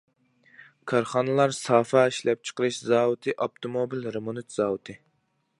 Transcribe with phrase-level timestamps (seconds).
[0.91, 4.99] كارخانىلار سافا ئىشلەپچىقىرىش زاۋۇتى، ئاپتوموبىل رېمونت زاۋۇتى.